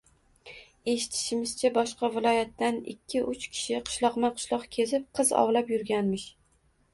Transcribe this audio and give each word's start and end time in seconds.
Eshitishimizcha, 0.93 1.69
boshqa 1.75 2.09
viloyatdan 2.15 2.79
ikki-uch 2.95 3.45
kishi 3.51 3.77
qishloqma-qishloq 3.91 4.67
kezib, 4.79 5.05
qiz 5.21 5.35
"ovlab" 5.43 5.71
yurganmish 5.77 6.27